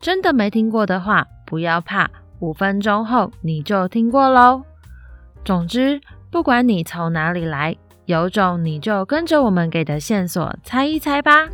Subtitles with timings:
[0.00, 2.10] 真的没听过的话，不要怕，
[2.40, 4.62] 五分钟后你就听过喽。
[5.44, 6.00] 总之，
[6.30, 11.48] 不管你从哪里来，有种你就跟着我们给的线索猜一猜吧。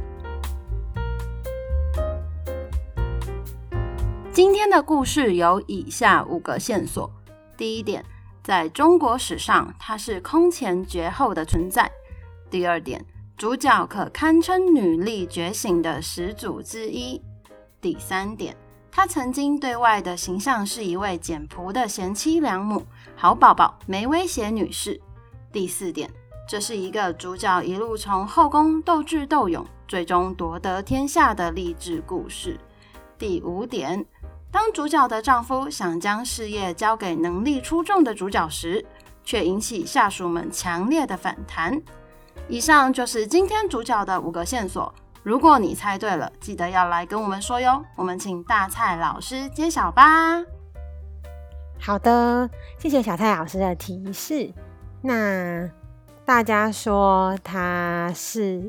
[4.32, 7.10] 今天的故事有以下五个线索：
[7.56, 8.04] 第一点，
[8.42, 11.84] 在中国史上，它是空前绝后的存在；
[12.48, 13.04] 第二点，
[13.36, 17.20] 主角可堪称女力觉醒的始祖之一。
[17.80, 18.54] 第三点，
[18.90, 22.84] 她曾经对外的形象是一位简朴的贤妻良母、
[23.16, 25.00] 好宝宝、没威胁女士。
[25.50, 26.10] 第四点，
[26.46, 32.60] 这是一个主角一路从后宫斗智斗勇，最终夺得天下的励志故事。
[33.18, 34.04] 第五点，
[34.50, 38.84] 当主角的丈夫想将事业交给能力出众的主角时，
[39.24, 41.80] 却引起下属们强烈的反弹。
[42.46, 44.94] 以上就是今天主角的五个线索。
[45.22, 47.84] 如果你猜对了，记得要来跟我们说哟。
[47.94, 50.42] 我们请大蔡老师揭晓吧。
[51.78, 54.50] 好的，谢谢小蔡老师的提示。
[55.02, 55.70] 那
[56.24, 58.62] 大家说她是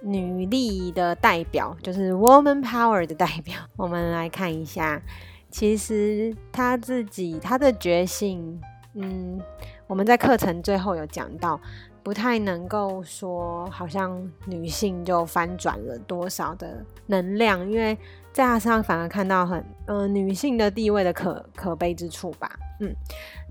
[0.00, 3.56] 女力的代表，就是 woman power 的代表。
[3.74, 5.02] 我们来看一下，
[5.50, 8.60] 其实她自己她的觉醒，
[8.94, 9.40] 嗯，
[9.88, 11.60] 我们在课程最后有讲到。
[12.04, 17.96] 不太能够说，好像女性就翻转了多少的能量，因为
[18.30, 22.50] 在她身上反而看到很，呃，女性的地位的可可悲之处吧。
[22.80, 22.94] 嗯，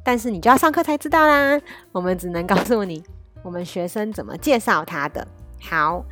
[0.03, 1.59] 但是你就要上课才知道啦。
[1.91, 3.03] 我们只能告诉你，
[3.41, 5.27] 我们学生怎么介绍她的。
[5.59, 6.05] 好，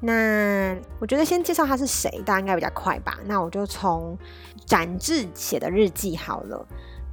[0.00, 3.18] 那我觉得先介绍她是谁，大家应该比较快吧。
[3.24, 4.16] 那我就从
[4.64, 6.64] 展志写的日记好了。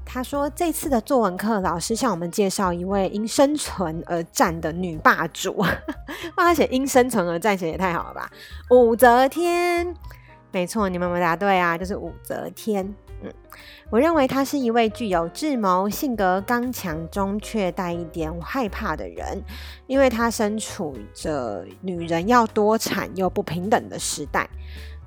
[0.05, 5.53] 他说：“这次的作文课，老师向我们介绍一位因生存而战的女霸主。
[5.57, 5.67] 哇，
[6.37, 8.29] 他写因生存而战，写也太好了吧？
[8.69, 9.93] 武则天，
[10.51, 11.77] 没错，你们答对啊？
[11.77, 12.95] 就是武则天。
[13.23, 13.33] 嗯，
[13.89, 19.41] 我认为她是一位具有智谋、性格刚强中却带一点害怕的人，
[19.87, 24.49] 因为她身处着女人要多产又不平等的时代。”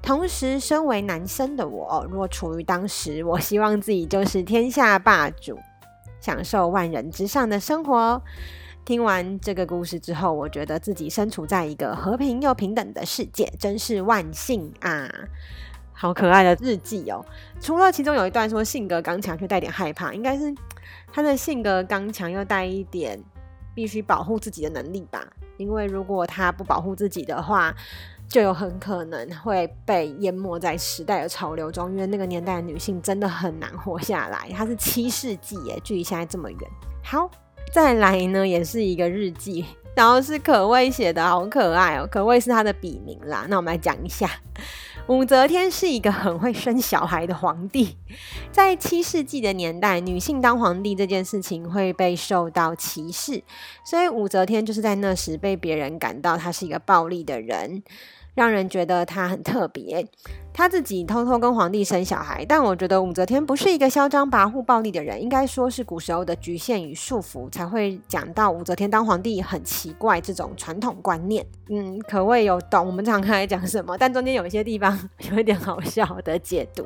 [0.01, 5.59] 同时，身为男生的我，若处于当时，我希望自己就是天下霸主，
[6.21, 8.23] 享受万人之上的生活。
[8.87, 15.11] 听完这个故事之后，我觉得自己身处在一个和平又平等的世界，真是万幸啊！
[15.93, 17.23] 好可爱的日记哦。
[17.61, 20.55] 除了其中有一段说性格刚强却带点害怕，应该是
[21.13, 23.23] 他的性格刚强又带一点
[23.75, 25.27] 必须保护自己的能力吧？
[25.59, 27.75] 因为如果他不保护自己的话，
[28.29, 34.51] 就有很可能会被淹没在时代的潮流中，因为那个年代的女性真的很难活下来。
[34.55, 36.61] 她是七世纪耶，距离现在这么远。
[37.03, 37.31] 好，
[37.73, 42.07] 再来呢，也是一个日记，然后是可畏写的，好可爱哦。
[42.11, 43.47] 可谓是他的笔名啦。
[43.49, 44.31] 那我们来讲一下，
[45.07, 47.97] 武则天是一个很会生小孩的皇帝。
[48.53, 53.43] 在七世纪的年代，女性当皇帝这件事情会被受到歧视，
[53.87, 57.83] 所以武则天就是在那时被别人感到她是一个暴力的人。
[58.39, 60.07] 让人觉得她很特别，
[60.53, 62.45] 她自己偷偷跟皇帝生小孩。
[62.45, 71.45] 但我觉得武则天不是一个嚣张跋扈、暴力的人，应该说是古时候的局限与束缚，才会讲到武则天当皇帝很奇怪这种传统观念。
[71.69, 74.97] 嗯，可谓有懂我们常常来讲什么，但中间有一些地方
[75.33, 76.85] 有一点好笑的解读，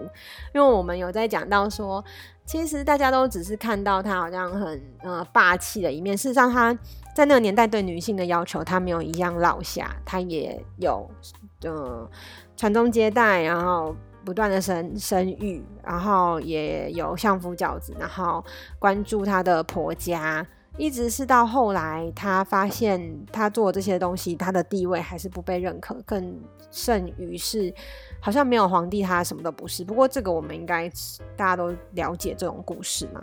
[0.55, 2.03] 因为我们有在讲到说，
[2.47, 6.75] 其实大家都只是看到她好像很呃霸气的一面，事实上她。
[7.15, 11.07] 在那个年代，对女性的要求，她没有一样落下，她也有，
[11.65, 12.09] 呃，
[12.57, 18.45] 传宗接代，然后不断的生生育，然后也有相夫教子，然后
[18.79, 27.73] 关注她的婆家，一直是到后来，她发现她做这些东西，她的地位还是不被认可，更甚于是
[28.21, 29.85] 好像没有皇帝，他什么都不是。
[29.85, 30.89] 不过这个我们应该
[31.37, 33.23] 大家都了解这种故事嘛。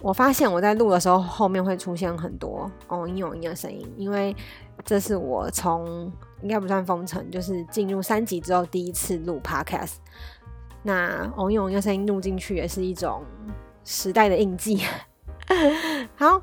[0.00, 4.34] 我发现我在录的时候，后面会出现很多“嗡音嗡音”的声音，因为
[4.84, 6.12] 这是我从
[6.42, 9.94] 应该不算封城，就是进入三级之后第一次录 Podcast。
[10.82, 13.24] 那“嗡音嗡”声音录进去也是一种
[13.84, 14.82] 时代的印记。
[16.14, 16.42] 好，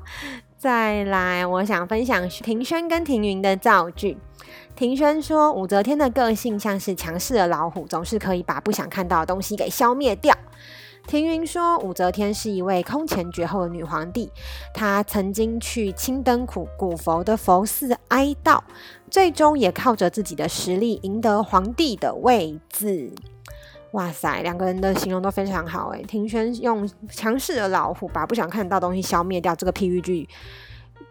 [0.58, 4.18] 再来，我想分享庭轩跟庭云的造句。
[4.74, 10.36] 庭轩说，武则天的个性像是强势的老虎，总是可以把不想看到的东西给消灭掉。
[11.06, 14.32] 庭云说，武则天是一位空前绝后的女皇帝，
[14.72, 18.60] 她曾经去青灯苦古佛的佛寺哀悼，
[19.10, 23.12] 最终也靠着自己的实力赢得皇帝的位置。
[23.92, 26.02] 哇塞，两个人的形容都非常好诶。
[26.02, 30.28] 庭轩用强势的老虎把不想看到东西消灭掉，这个譬喻句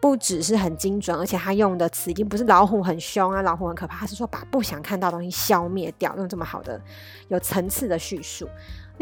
[0.02, 6.82] 不只是很精准，而且他用的词已经不是老虎很凶啊，老虎很可怕，他是说把不想看到的东西消灭掉，用这么好的
[7.30, 8.50] 有层次的叙述。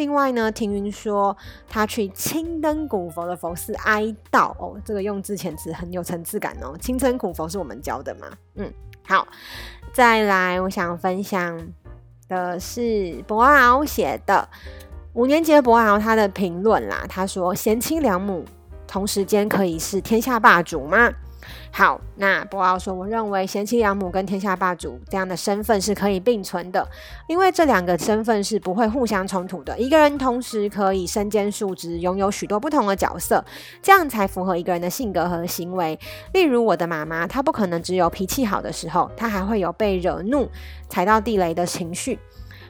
[0.01, 1.37] 另外呢，庭云说
[1.69, 6.75] 他去青灯古佛的佛寺哀悼哦，这个用字遣词很有层次感哦。
[6.81, 8.25] 青灯古佛是我们教的嘛？
[8.55, 8.73] 嗯，
[9.07, 9.27] 好，
[9.93, 11.55] 再来，我想分享
[12.27, 14.49] 的是博鳌写的
[15.13, 18.43] 五年级的博鳌他的评论啦，他说贤妻良母
[18.87, 21.13] 同时间可以是天下霸主吗？
[21.71, 26.87] 好，那博奥说，我认为贤妻良母跟天下霸主这样的身份是可以并存的，
[27.27, 29.77] 因为这两个身份是不会互相冲突的。
[29.79, 33.43] 一个人同时可以身兼数职，拥有许多不同的角色，
[33.81, 35.97] 这样才符合一个人的性格和行为。
[36.33, 40.49] 例如我的妈妈，她不可能只有脾气好的时候，她还会有被惹怒、
[40.89, 42.19] 踩到地雷的情绪。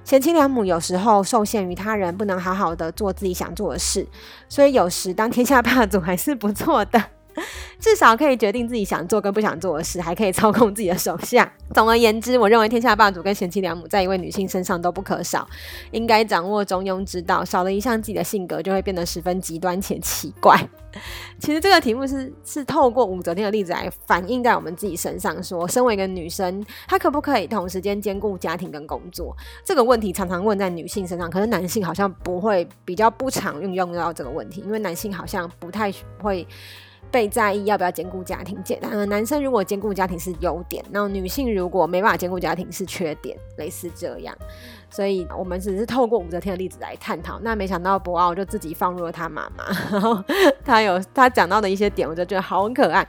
[0.03, 4.07] 贤妻良母有时候受限于他人，不能好好的做自己想做的事，
[4.49, 6.99] 所以有时当天下霸主还是不错的。
[7.79, 11.51] 至少可以决定自己想做跟不想做的事，还可以操控自己的手下。
[11.73, 15.47] 总而言之，我认为天下霸主跟贤妻良母在一位女性身上都不可少，
[15.91, 17.43] 应该掌握中庸之道。
[17.43, 20.57] 少了一项自己的性格，就会变得十分极端且奇怪。
[21.39, 29.35] 其实这个题目是是透过武则天的例子来反映在我们自己身上说，身为一个女生，她可不可以同时间兼顾家庭跟工作？
[29.63, 35.91] 这个问题常常问在女性身上，可是男性好像不会，比较不常运用到这个问题，因为男性好像不太
[36.21, 36.45] 会。
[37.11, 38.57] 被在意要不要兼顾家庭？
[38.63, 44.35] 简单，呃，男生如果兼顾家庭是优点，那女性如果没办法兼顾家庭是缺点，类似这样。
[44.89, 47.39] 所以我们只是透过武则天的例子来探讨。
[47.41, 50.23] 那没想到博奥就自己放入了他妈妈， 然后
[50.65, 53.07] 他有他讲到的一些点，我就觉得好可爱。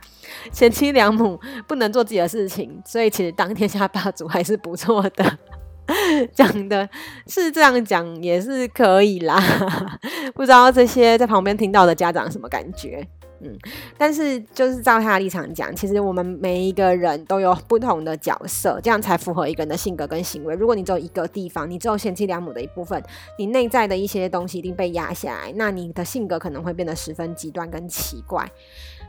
[0.53, 5.39] 贤妻良母不能做自己的事情，所以其实当天下霸主还是不错的。
[6.33, 6.89] 讲的
[7.27, 9.43] 是这样讲也是可以啦，
[10.33, 13.05] 不知道这些在旁边听到的家长什么感觉？
[13.45, 13.59] 嗯，
[13.99, 20.55] 但是就是照他的立场讲，其实我们每一个人都有不同的角色，这样才符合一个人的性格跟行为。
[20.55, 23.03] 如果你只有一个地方，你只有贤妻良母的一部分，
[23.37, 28.49] 你内在的一些东西一定被压下来，那你的性格可能会变得十分极端跟奇怪。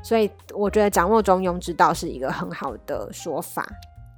[0.02, 3.68] 所以我觉得掌握中庸之道是一个很好的说法。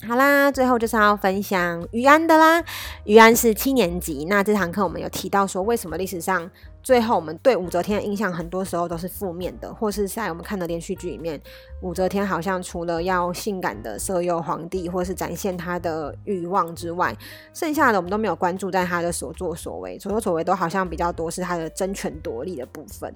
[0.07, 2.63] 好啦，最后就是要分享于安的啦。
[3.05, 6.49] 于安是七年级，那这堂课我们有提到说，为什么历史上
[6.85, 11.41] 最后我们对武则天的印象很多时候都是负面的，或是在我们看的连续剧里面，
[11.81, 17.17] 武则天好像除了要性感的色诱皇帝，或是展现她的欲望之外，
[17.55, 23.11] 剩下的我们都没有关注在她的所作所为，所作所为都好像比较多是她的争权夺利的部分。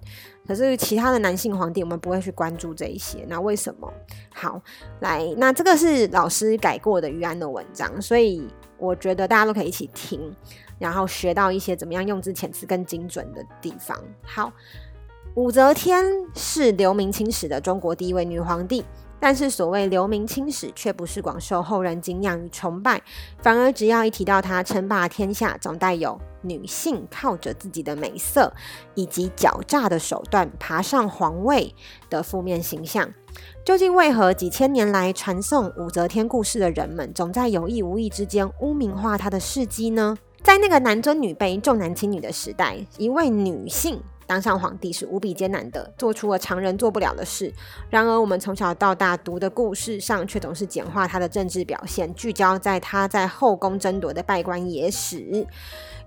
[0.47, 3.93] 可是其他的男性皇帝，我们不会去关注这一些，那为什么？
[4.33, 4.59] 好，
[5.01, 8.47] 来，那这个是老师改过的于安的文章，所以
[8.79, 10.35] 我觉得大家都可以一起听。
[10.79, 14.01] 然后学到一些怎么样用字遣词更精准的地方。
[14.23, 14.49] 好，
[15.35, 18.85] 武则天是留名青史的中国第一位女皇帝，
[19.19, 23.01] 但是所谓留名青史，却不是广受后人敬仰与崇拜，
[23.41, 28.53] 反而只要一提到她称霸天下，总带有女性靠着自己的美色
[28.95, 31.73] 以及狡诈的手段爬上皇位
[32.09, 33.13] 的负面形象。
[33.63, 40.17] 究竟为何几千年来传颂武则天故事的人们，总在有意无意之间污名化她的事迹呢？
[40.41, 47.53] 在那个男尊女卑、重男轻女的时代，一位女性当上皇帝是无比艰难的，做出了常人做不了的事。
[47.89, 55.45] 然而，我们从小到大读的故事上，却总是简化她的政治表现，聚焦在她在后宫争夺的拜官野史。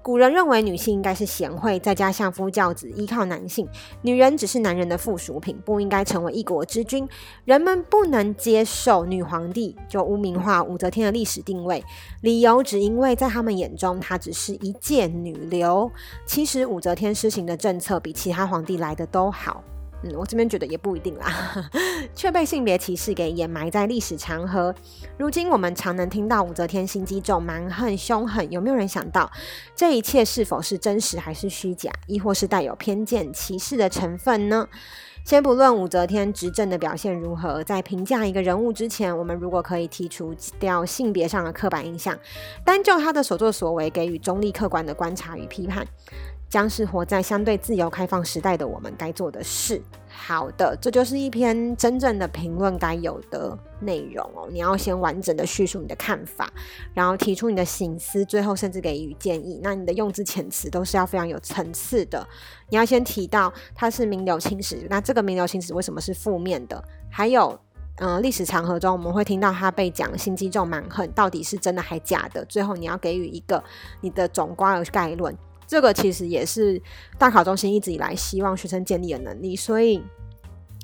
[0.02, 3.64] 古人认为女性应该是贤惠，在家相夫教子，依靠男性；
[4.02, 7.08] 女人只是男人的附属品，不应该成为一国之君。
[7.44, 11.84] 人们不能接受女皇帝，就污名化武则天的历史定位，
[12.20, 15.88] 理由只因为在他们眼中，她只是一介女流。
[16.26, 19.62] 其实武则天施行的政策比其他皇帝来的都好。
[20.02, 21.70] 嗯，我这边觉得也不一定啦，
[22.14, 24.74] 却被性别歧视给掩埋在历史长河。
[25.16, 29.30] 如今我们常能听到武则天心机重、蛮横凶狠，有没有人想到
[29.74, 34.68] 这一切是否是真实还是虚假，亦或是带有偏见歧视的成分呢？
[35.24, 42.18] 先不论武则天执政的表现如何，在评价一个人物之前，我们如果可以剔除掉性别上的刻板印象，
[42.64, 45.86] 单就他的所作所为给予中立客观的观察与批判，
[46.52, 49.80] 将是活在相对自由开放时代的我们该做的事。
[50.06, 54.46] 好的，这就是一篇真正的评论该有的内容哦。
[54.52, 56.52] 你要先完整的叙述你的看法，
[56.92, 59.60] 然后提出你的醒思，最后甚至给予建议。
[59.62, 62.28] 那你的用字遣词都是要非常有层次的。
[62.68, 66.84] 你要先提到它是名留青史，那这个名留青史为什么是负面的？
[67.08, 67.58] 还有，
[67.96, 72.44] 嗯、历史长河中我们会听到他被讲心机重蛮横，到底是真的还假的？
[72.44, 73.64] 最后你要给予一个
[74.02, 75.34] 你的总括的概论。
[75.72, 76.78] 这个其实也是
[77.16, 80.02] 大考中心一直以来希望学生建立的能力，所以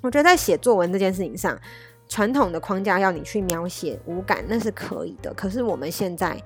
[0.03, 1.61] 我觉得在写作文这件事情上，
[2.09, 5.31] 传统的框架要你去描写五感，那是可以的。
[5.35, 6.43] 可是我们现在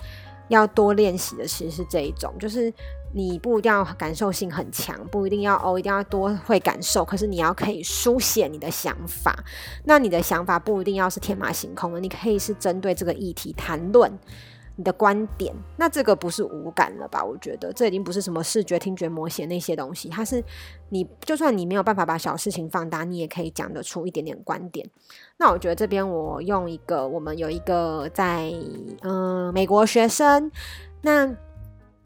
[0.49, 2.75] 要多练习的其实是这一种，就是
[3.15, 9.33] 你不一定要感受性很强，不一定要哦，一定要多会感受，可是你要可以书写你的想法。
[9.85, 14.19] 那你的想法不一定要是天马行空的，你可以是针对这个议题谈论。
[14.77, 17.23] 你的观点，那这个不是无感了吧？
[17.23, 20.43] 我觉得这已经不是什么视觉、听觉、摸写那些东西，它是
[20.89, 24.89] 你就算你没有办法把小事情放大，你也可以讲得出一点点观点。
[25.37, 28.51] 那我觉得这边我用一个，我们有一个在
[29.03, 30.51] 嗯、美国学生，
[31.03, 31.31] 那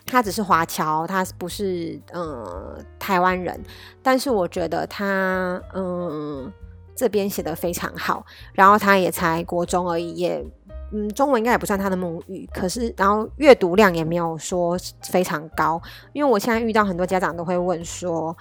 [0.04, 3.62] 他只是华侨，他不是嗯、台湾人，
[4.02, 6.52] 但是我觉得他嗯
[6.96, 10.44] 这边写的非常好，然后他也才国中而已，也。
[10.92, 14.78] 嗯，中文应该也不算他的母语，可是然后阅读量也没有说
[15.10, 15.80] 非常高。
[16.12, 18.36] 因为我现在遇到很多家长都会问说，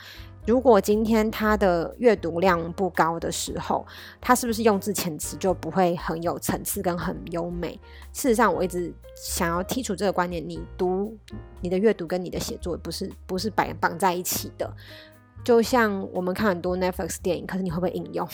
[0.46, 3.84] 如果今天他的阅读量不高的时候，
[4.22, 7.80] 他是不是用字遣词就不会很有层次跟很优美？
[8.14, 11.18] 事实上，我一直想要剔除这个观念，你读
[11.62, 14.72] 你的阅读跟你的写作不是不是绑绑在一起的。
[15.44, 18.28] 就像我们看很多 Netflix 电影，可是你会不会引用？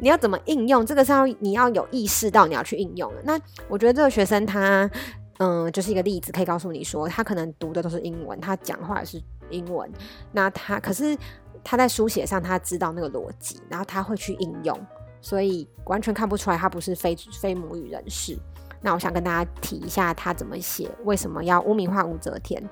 [0.00, 0.84] 你要怎么应用？
[0.84, 3.22] 这个是要你要有意识到你要去应用的。
[3.24, 4.90] 那我觉得这个学生他，
[5.38, 9.90] 嗯，就是一个例子，可以告诉你说，他可能读的都是英文，他讲话也是英文。
[10.32, 11.16] 那他可是
[11.62, 14.78] 他在书写上他知道那个逻辑，然后他会去应用，
[15.20, 18.36] 所以完全看不出来他不是非非母语人士。
[18.80, 22.62] 那我想跟大家提一下他怎么写，为什么要污名化武则天？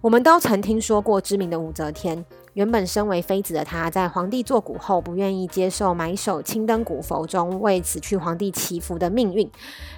[0.00, 2.24] 我们都曾听说过知名的武则天。
[2.54, 9.50] 原本身为妃子的她，在皇帝作古后，不愿意接受埋首青灯古佛中为死去皇帝祈福的命运，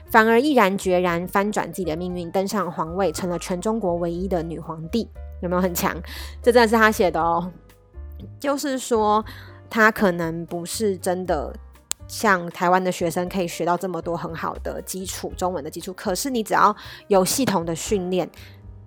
[0.07, 5.09] 反而毅然决然翻转自己的命运，登上皇位，成了全中国唯一的女皇帝。
[5.41, 6.01] 有没有很强？
[6.41, 7.51] 这真的是她写的哦。
[8.39, 9.25] 就是说，
[9.69, 11.53] 她可能不是真的
[12.07, 16.75] 像台湾的学生可以学到这么多很好的基础中文的基础，可是你只要
[17.09, 18.31] 有系统的训练，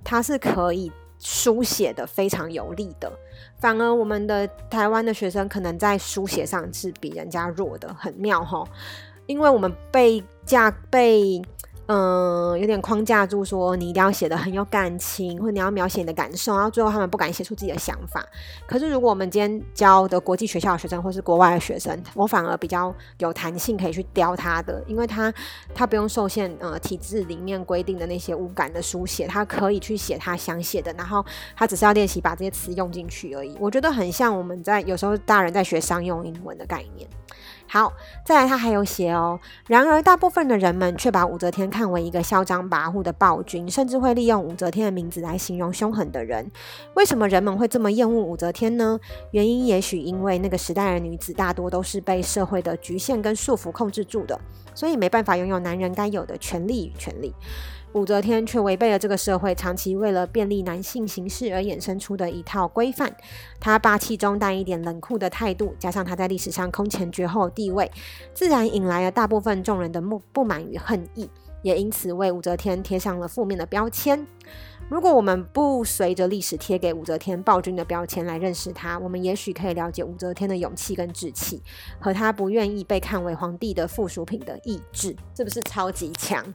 [0.06, 0.90] 她是可以。
[1.20, 3.12] 书写的非常有力的，
[3.60, 8.68] 反而我们的台湾的学生可能在书写上是比人家弱的，很妙哦，
[9.26, 11.42] 因为我们被架被。
[11.88, 18.26] 嗯，有点框架住，说你一定要写得很有感情，或者你要描写你的感受，然后最后他们不敢写出自己的想法。
[18.66, 25.34] 可是如果我们今天教的国际学校的学生，或是国外的学生，我反而比较有弹性，可以去雕他的，因为他
[25.74, 31.26] 他不用受限呃体制里面规定的那些无感的书写，他可以去写他想写的，然后
[31.56, 33.56] 他只是要练习把这些词用进去而已。
[33.62, 37.08] 我觉得很像我们在有时候大人在学商用英文的概念。
[37.70, 37.92] 好，
[38.26, 39.40] 再来，他还有写哦。
[39.68, 46.50] 然而，大部分的人们却把武则天看为一个嚣张跋扈的暴君，甚至会利用武则天的名字来形容凶狠的人。
[46.96, 48.98] 为什么人们会这么厌恶武则天呢？
[49.32, 54.40] 原因也许因为那个时代的女子大多都是被社会的局限跟束缚控制住的，
[54.74, 57.34] 所以没办法拥有男人该有的权利与权利。
[57.94, 63.16] 武则天却违背了这个社会长期为了便利男性行事而衍生出的一套规范。
[63.60, 67.90] 她霸气中带一点冷酷的态度，加上她在历史上空前绝后地位，
[68.34, 71.30] 自然引来了大部分众人的不不满与恨意，
[71.64, 74.28] 也因此为武则天贴上了负面的标签。
[74.90, 81.62] 如果我们不随着历史贴给武则天暴君的标签来认识她，我们也许可以了解武则天的勇气跟志气，
[82.00, 86.54] 和她不愿意被看为皇帝的附属品的意志，是不是超级强？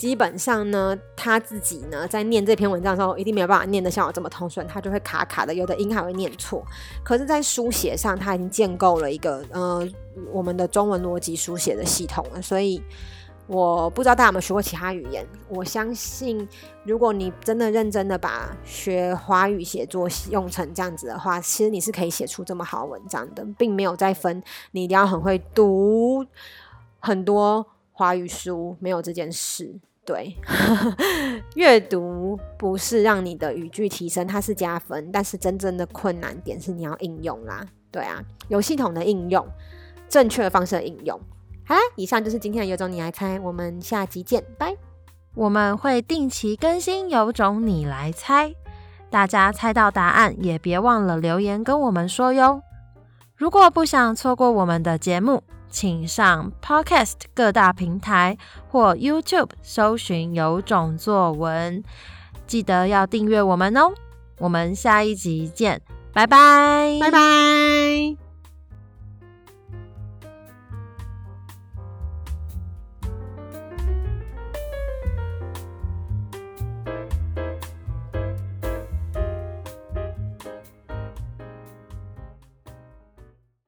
[0.00, 6.64] 基本上呢，他自己呢在念这篇文章的时候，一定没有办法念得像我这么通顺，他就会卡卡的，有的音还会念错。
[7.04, 9.86] 可是，在书写上，他已经建构了一个呃
[10.32, 12.40] 我们的中文逻辑书写的系统了。
[12.40, 12.82] 所以，
[13.46, 15.26] 我不知道大家有没有学过其他语言。
[15.50, 16.48] 我相信，
[16.84, 26.24] 如果你真的认真的把学华语写作用成这样子的话，其实你是可以写出这么好文章的，并没有在分你一定要很会读
[27.00, 29.78] 很多华语书，没有这件事。
[30.04, 30.34] 对，
[31.54, 37.64] 阅读不是让你的语句提升，它是加分，但是真正的困难点是你要应用啦。
[37.92, 39.46] 对啊，有系统的应用，
[40.08, 41.20] 正确的方式应用。
[41.66, 44.76] 好啦，以上就是今天的有种你来猜，我们下集见，拜。
[45.36, 48.52] 我们会定期更新有种你来猜，
[49.10, 52.62] 大家猜到答案也别忘了留言跟我们说哟。
[53.36, 58.36] 如果不想错过我们的节目，请上 Podcast 各大平台
[58.68, 61.82] 或 YouTube 搜寻有种作文，
[62.46, 63.92] 记得要订阅我们哦。
[64.38, 65.80] 我们下一集见，
[66.12, 68.29] 拜拜，拜拜。